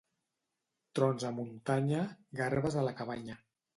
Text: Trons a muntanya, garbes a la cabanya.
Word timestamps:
Trons 0.99 1.25
a 1.29 1.31
muntanya, 1.39 2.01
garbes 2.41 2.79
a 2.83 2.87
la 2.89 2.95
cabanya. 3.03 3.37